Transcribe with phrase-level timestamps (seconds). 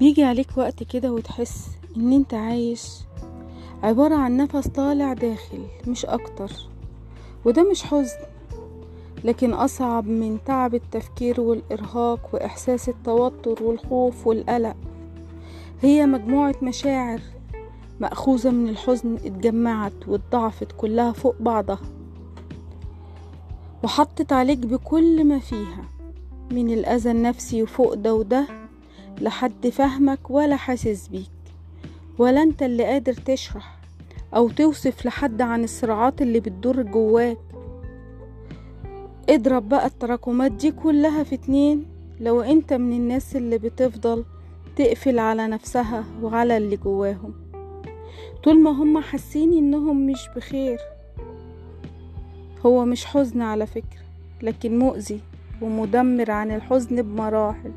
[0.00, 2.90] بيجي عليك وقت كده وتحس إن أنت عايش
[3.82, 6.50] عبارة عن نفس طالع داخل مش أكتر.
[7.44, 8.18] وده مش حزن
[9.24, 14.76] لكن أصعب من تعب التفكير والإرهاق وإحساس التوتر والخوف والقلق.
[15.82, 17.20] هي مجموعة مشاعر
[18.00, 21.80] مأخوذة من الحزن اتجمعت واتضاعفت كلها فوق بعضها
[23.84, 25.84] وحطت عليك بكل ما فيها
[26.52, 28.46] من الأذى النفسي وفوق ده وده
[29.20, 31.30] لحد فهمك ولا حاسس بيك
[32.18, 33.78] ولا انت اللي قادر تشرح
[34.36, 37.38] أو توصف لحد عن الصراعات اللي بتدور جواك.
[39.28, 41.86] اضرب بقى التراكمات دي كلها في اتنين
[42.20, 44.24] لو انت من الناس اللي بتفضل
[44.76, 47.34] تقفل على نفسها وعلى اللي جواهم.
[48.44, 50.78] طول ما هم حاسين إنهم مش بخير
[52.66, 54.00] هو مش حزن على فكرة
[54.42, 55.20] لكن مؤذي
[55.62, 57.72] ومدمر عن الحزن بمراحل.